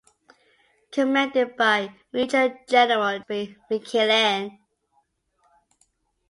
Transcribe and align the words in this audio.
Commanded 0.91 1.55
by 1.55 1.93
Major 2.11 2.57
General 2.67 3.19
George 3.19 3.25
B. 3.29 3.55
McClellan. 3.69 4.57